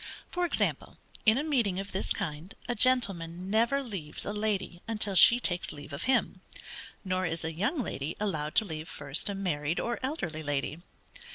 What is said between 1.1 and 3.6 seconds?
in a meeting of this kind, a gentleman